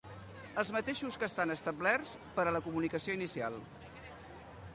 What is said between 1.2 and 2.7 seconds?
que estan establerts per a la